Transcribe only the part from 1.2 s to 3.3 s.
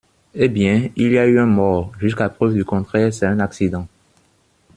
eu un mort. Jusqu’à preuve du contraire c’est